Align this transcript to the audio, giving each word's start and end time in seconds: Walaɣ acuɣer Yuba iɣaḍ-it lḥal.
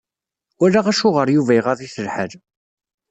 Walaɣ 0.59 0.85
acuɣer 0.91 1.27
Yuba 1.31 1.53
iɣaḍ-it 1.59 1.95
lḥal. 2.05 2.31